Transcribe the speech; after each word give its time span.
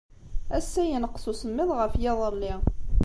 Ass-a, 0.57 0.83
yenqes 0.85 1.25
usemmiḍ 1.31 1.69
ɣef 1.79 1.93
yiḍelli. 2.01 2.53